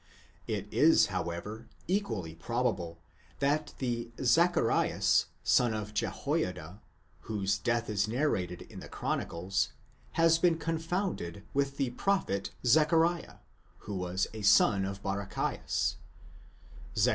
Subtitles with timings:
[0.29, 0.47] *!
[0.57, 2.97] It is, however, equally probable,
[3.37, 6.81] that the Zacharias, son of Jehoiada,
[7.19, 9.73] whose death is narrated in the Chronicles,
[10.13, 13.35] has been confounded with the prophet Zechariah,
[13.85, 15.97] who was a son of Barachias
[16.97, 17.09] (Zech.